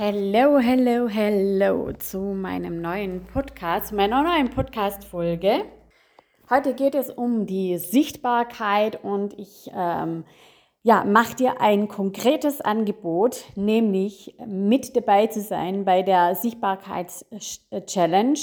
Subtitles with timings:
[0.00, 5.64] Hello, hello, hello zu meinem neuen Podcast, meiner neuen Podcast-Folge.
[6.48, 10.24] Heute geht es um die Sichtbarkeit und ich ähm,
[10.84, 18.38] ja, mache dir ein konkretes Angebot, nämlich mit dabei zu sein bei der Sichtbarkeits-Challenge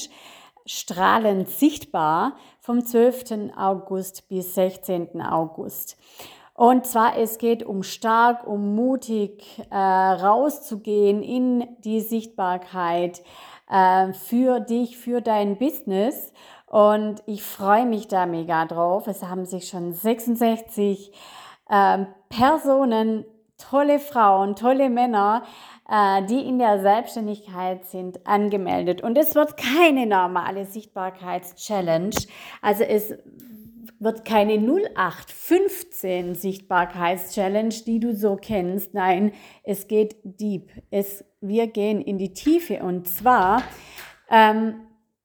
[0.66, 3.54] Strahlend Sichtbar vom 12.
[3.56, 5.22] August bis 16.
[5.22, 5.96] August.
[6.56, 13.22] Und zwar, es geht um stark, um mutig äh, rauszugehen in die Sichtbarkeit
[13.70, 16.32] äh, für dich, für dein Business.
[16.68, 19.08] Und ich freue mich da mega drauf.
[19.08, 21.12] Es haben sich schon 66
[21.70, 23.26] äh, Personen,
[23.58, 25.44] tolle Frauen, tolle Männer,
[25.90, 29.02] äh, die in der Selbstständigkeit sind, angemeldet.
[29.02, 32.16] Und es wird keine normale Sichtbarkeits-Challenge.
[32.62, 33.14] Also es
[34.06, 38.94] wird keine 0815 Sichtbarkeitschallenge, die du so kennst.
[38.94, 40.72] Nein, es geht deep.
[40.92, 43.64] Es, wir gehen in die Tiefe und zwar,
[44.30, 44.76] ähm,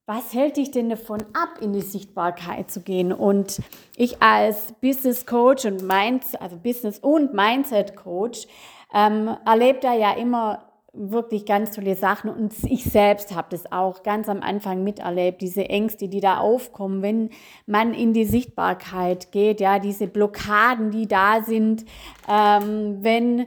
[0.07, 3.13] was hält dich denn davon ab, in die Sichtbarkeit zu gehen?
[3.13, 3.61] Und
[3.97, 8.49] ich als Business Coach und Mindset, also Business und Mindset Coach,
[8.93, 14.03] ähm, erlebe da ja immer wirklich ganz tolle Sachen und ich selbst habe das auch
[14.03, 17.31] ganz am Anfang miterlebt, diese Ängste, die da aufkommen, wenn
[17.67, 21.85] man in die Sichtbarkeit geht, ja, diese Blockaden, die da sind,
[22.29, 23.47] ähm, wenn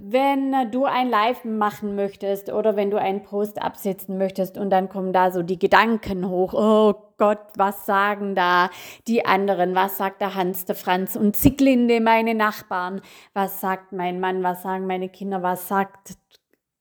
[0.00, 4.88] Wenn du ein Live machen möchtest oder wenn du einen Post absetzen möchtest und dann
[4.88, 8.70] kommen da so die Gedanken hoch, oh Gott, was sagen da
[9.06, 13.00] die anderen, was sagt der Hans, der Franz und Zicklinde, meine Nachbarn,
[13.32, 16.16] was sagt mein Mann, was sagen meine Kinder, was sagt,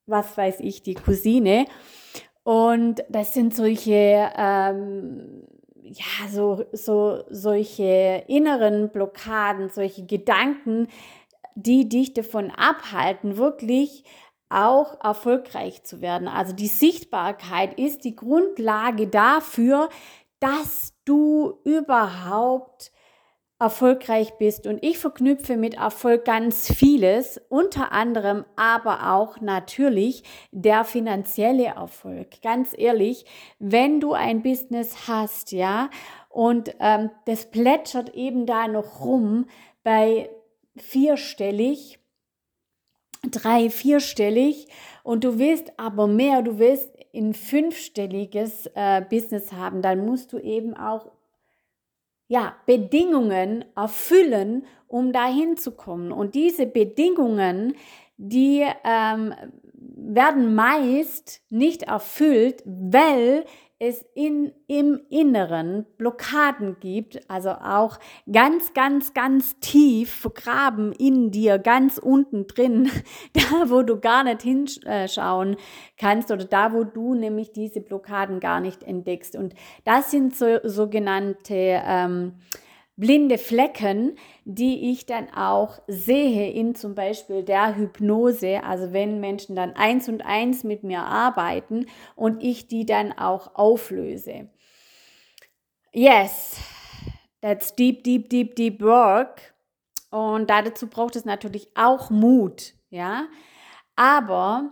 [0.06, 1.66] was weiß ich, die Cousine.
[2.44, 5.44] Und das sind solche, ähm,
[5.82, 10.88] ja, so, so, solche inneren Blockaden, solche Gedanken,
[11.56, 14.04] die dich davon abhalten, wirklich
[14.50, 16.28] auch erfolgreich zu werden.
[16.28, 19.90] Also die Sichtbarkeit ist die Grundlage dafür,
[20.40, 22.92] dass du überhaupt
[23.64, 24.68] erfolgreich bist.
[24.68, 32.42] Und ich verknüpfe mit Erfolg ganz vieles, unter anderem aber auch natürlich der finanzielle Erfolg.
[32.42, 33.26] Ganz ehrlich,
[33.60, 35.90] wenn du ein Business hast, ja,
[36.30, 39.46] und ähm, das plätschert eben da noch rum
[39.84, 40.30] bei
[40.76, 42.00] vierstellig,
[43.24, 44.68] drei, vierstellig
[45.04, 50.40] und du willst aber mehr, du willst ein fünfstelliges äh, Business haben, dann musst du
[50.40, 51.12] eben auch
[52.28, 56.12] ja, Bedingungen erfüllen, um dahin zu kommen.
[56.12, 57.76] Und diese Bedingungen,
[58.18, 59.34] die ähm,
[59.74, 63.46] werden meist nicht erfüllt, weil
[63.84, 68.00] es in, im Inneren Blockaden gibt, also auch
[68.32, 72.90] ganz, ganz, ganz tief vergraben in dir, ganz unten drin,
[73.34, 75.58] da wo du gar nicht hinschauen
[75.98, 79.36] kannst oder da wo du nämlich diese Blockaden gar nicht entdeckst.
[79.36, 82.36] Und das sind so, sogenannte ähm,
[82.96, 89.56] blinde Flecken, die ich dann auch sehe in zum Beispiel der Hypnose, also wenn Menschen
[89.56, 94.50] dann eins und eins mit mir arbeiten und ich die dann auch auflöse.
[95.92, 96.58] Yes,
[97.42, 99.54] that's deep, deep, deep, deep work.
[100.10, 103.28] Und dazu braucht es natürlich auch Mut, ja.
[103.96, 104.72] Aber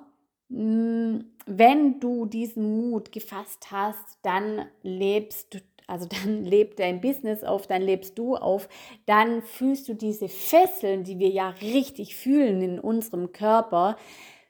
[0.49, 7.01] mh, mm, wenn du diesen Mut gefasst hast, dann lebst du also dann lebt dein
[7.01, 8.69] Business auf, dann lebst du auf,
[9.05, 13.97] dann fühlst du diese Fesseln, die wir ja richtig fühlen in unserem Körper,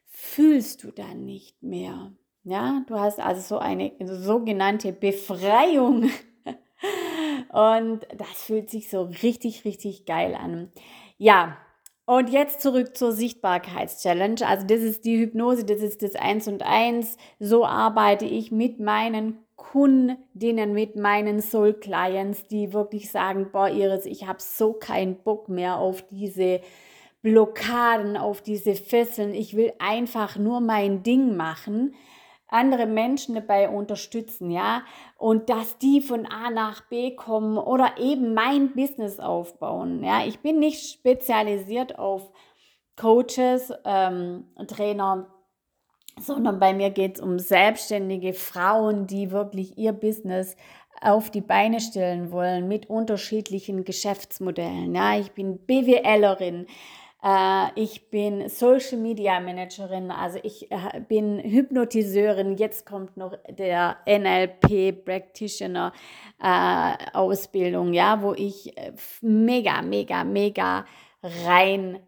[0.08, 2.12] fühlst du dann nicht mehr.
[2.44, 6.09] Ja, du hast also so eine sogenannte Befreiung.
[7.52, 10.72] Und das fühlt sich so richtig, richtig geil an.
[11.18, 11.58] Ja,
[12.06, 14.46] und jetzt zurück zur Sichtbarkeitschallenge.
[14.46, 17.18] Also das ist die Hypnose, das ist das Eins und Eins.
[17.40, 24.08] So arbeite ich mit meinen Kundinnen, mit meinen Soul Clients, die wirklich sagen, boah, Iris,
[24.08, 26.62] ich habe so keinen Bock mehr auf diese
[27.22, 29.36] Blockaden, auf diese Fesseln.
[29.36, 31.94] Ich will einfach nur mein Ding machen
[32.52, 34.84] andere Menschen dabei unterstützen, ja,
[35.18, 40.26] und dass die von A nach B kommen oder eben mein Business aufbauen, ja.
[40.26, 42.30] Ich bin nicht spezialisiert auf
[42.97, 45.28] Coaches, ähm, Trainer,
[46.19, 50.55] sondern bei mir geht es um selbstständige Frauen, die wirklich ihr Business
[51.02, 54.93] auf die Beine stellen wollen mit unterschiedlichen Geschäftsmodellen.
[54.93, 56.67] Ja, ich bin BWLerin,
[57.23, 62.58] äh, ich bin Social Media Managerin, also ich äh, bin Hypnotiseurin.
[62.58, 65.93] Jetzt kommt noch der NLP Practitioner
[66.41, 68.73] äh, Ausbildung, ja, wo ich
[69.22, 70.85] mega, mega, mega
[71.46, 71.99] rein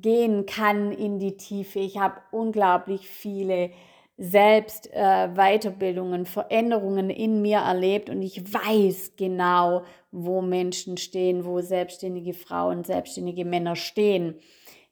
[0.00, 1.78] gehen kann in die Tiefe.
[1.78, 3.70] Ich habe unglaublich viele
[4.16, 11.60] selbst äh, Weiterbildungen, Veränderungen in mir erlebt und ich weiß genau, wo Menschen stehen, wo
[11.60, 14.34] selbstständige Frauen, selbstständige Männer stehen,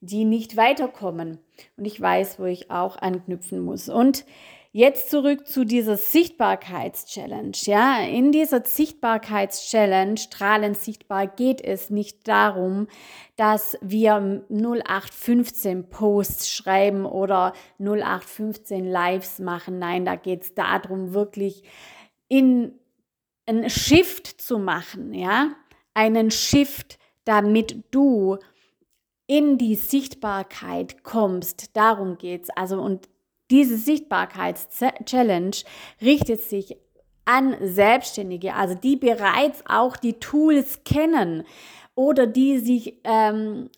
[0.00, 1.38] die nicht weiterkommen.
[1.76, 3.88] Und ich weiß, wo ich auch anknüpfen muss.
[3.88, 4.24] Und
[4.72, 7.50] Jetzt zurück zu dieser Sichtbarkeitschallenge.
[7.62, 12.86] Ja, in dieser Sichtbarkeitschallenge, strahlend sichtbar, geht es nicht darum,
[13.34, 19.80] dass wir 0815 Posts schreiben oder 0815 Lives machen.
[19.80, 21.64] Nein, da geht es darum, wirklich
[22.28, 22.78] in
[23.46, 25.56] einen Shift zu machen, ja,
[25.94, 28.38] einen Shift, damit du
[29.26, 31.76] in die Sichtbarkeit kommst.
[31.76, 32.50] Darum geht's.
[32.50, 33.08] Also und
[33.50, 35.56] diese Sichtbarkeitschallenge
[36.00, 36.76] richtet sich
[37.24, 41.44] an Selbstständige, also die bereits auch die Tools kennen
[41.94, 43.70] oder die sich ähm,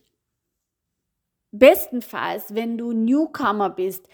[1.50, 4.08] bestenfalls, wenn du Newcomer bist,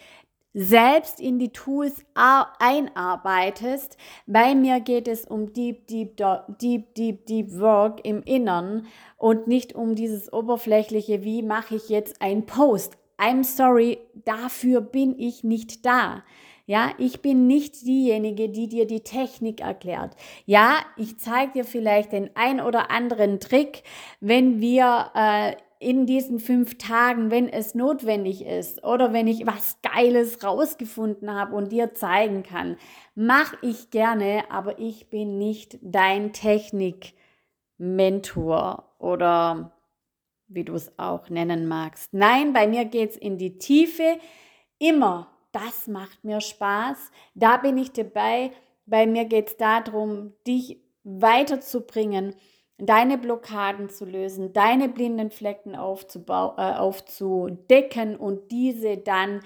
[0.55, 3.97] selbst in die Tools einarbeitest.
[4.27, 9.75] Bei mir geht es um Deep, Deep, Deep, Deep, Deep Work im Innern und nicht
[9.75, 12.98] um dieses oberflächliche, wie mache ich jetzt einen Post.
[13.19, 16.25] I'm sorry, dafür bin ich nicht da.
[16.67, 20.15] Ja, ich bin nicht diejenige, die dir die Technik erklärt.
[20.44, 23.85] Ja, ich zeige dir vielleicht den ein oder anderen Trick,
[24.20, 29.79] wenn wir äh, in diesen fünf Tagen, wenn es notwendig ist oder wenn ich was
[29.82, 32.76] Geiles rausgefunden habe und dir zeigen kann,
[33.14, 39.78] mache ich gerne, aber ich bin nicht dein Technik-Mentor oder
[40.49, 42.12] wie du es auch nennen magst.
[42.12, 44.19] Nein, bei mir geht es in die Tiefe.
[44.79, 47.12] Immer, das macht mir Spaß.
[47.35, 48.50] Da bin ich dabei.
[48.87, 52.35] Bei mir geht es darum, dich weiterzubringen,
[52.79, 59.43] deine Blockaden zu lösen, deine blinden Flecken äh, aufzudecken und diese dann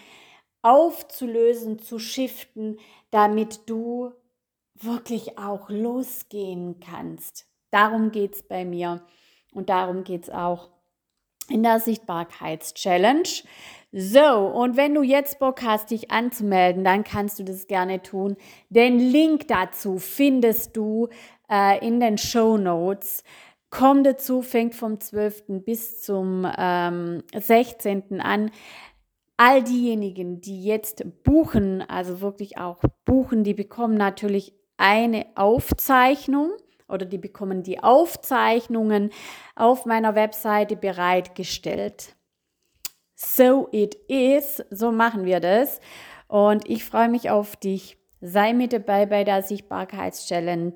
[0.62, 2.78] aufzulösen, zu shiften,
[3.10, 4.12] damit du
[4.74, 7.46] wirklich auch losgehen kannst.
[7.70, 9.04] Darum geht es bei mir
[9.52, 10.70] und darum geht es auch
[11.48, 13.44] in der Sichtbarkeitschallenge.
[13.94, 18.36] So, und wenn du jetzt Bock hast, dich anzumelden, dann kannst du das gerne tun.
[18.70, 21.08] Den Link dazu findest du
[21.50, 23.22] äh, in den Show Notes.
[23.68, 25.44] Komm dazu, fängt vom 12.
[25.64, 28.20] bis zum ähm, 16.
[28.22, 28.50] an.
[29.36, 36.52] All diejenigen, die jetzt buchen, also wirklich auch buchen, die bekommen natürlich eine Aufzeichnung
[36.88, 39.10] oder die bekommen die Aufzeichnungen
[39.54, 42.14] auf meiner Webseite bereitgestellt.
[43.14, 45.80] So it is, so machen wir das.
[46.28, 47.98] Und ich freue mich auf dich.
[48.20, 50.72] Sei mit dabei bei der Sichtbarkeitschallenge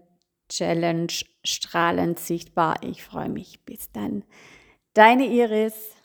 [0.49, 1.13] Challenge
[1.45, 2.77] strahlend sichtbar.
[2.83, 3.65] Ich freue mich.
[3.65, 4.25] Bis dann.
[4.95, 5.96] Deine Iris.